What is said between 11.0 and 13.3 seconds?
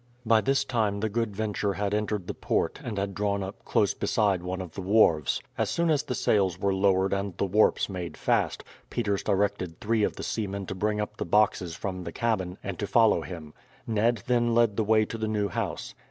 the boxes from the cabin, and to follow